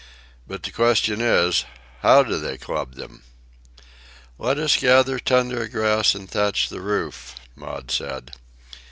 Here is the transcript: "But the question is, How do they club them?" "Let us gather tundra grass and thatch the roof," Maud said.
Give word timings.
"But 0.47 0.63
the 0.63 0.71
question 0.71 1.21
is, 1.21 1.63
How 1.99 2.23
do 2.23 2.39
they 2.39 2.57
club 2.57 2.95
them?" 2.95 3.21
"Let 4.39 4.57
us 4.57 4.75
gather 4.77 5.19
tundra 5.19 5.69
grass 5.69 6.15
and 6.15 6.27
thatch 6.27 6.69
the 6.69 6.81
roof," 6.81 7.35
Maud 7.55 7.91
said. 7.91 8.33